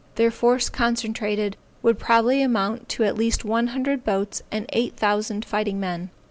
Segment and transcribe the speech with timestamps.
[0.15, 5.45] Their force concentrated, would probably amount to at least one hundred boats and eight thousand
[5.45, 6.09] fighting men.